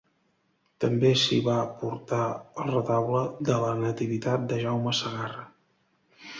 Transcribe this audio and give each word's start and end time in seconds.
També 0.85 1.11
s'hi 1.23 1.37
va 1.47 1.57
portar 1.83 2.23
el 2.65 2.71
retaule 2.71 3.23
de 3.51 3.61
la 3.67 3.71
Nativitat 3.85 4.51
de 4.55 4.61
Jaume 4.67 4.99
Segarra. 5.05 5.49